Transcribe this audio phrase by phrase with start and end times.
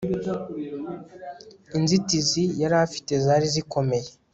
[1.77, 4.09] Inzitizi yari afite zari zikomeye